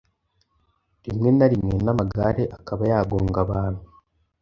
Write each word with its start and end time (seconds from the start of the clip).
rimwe 1.05 1.29
na 1.37 1.47
rimwe 1.51 1.73
n’amagare 1.85 2.43
akaba 2.57 2.83
yagonga 2.91 3.37
abantu”. 3.45 3.83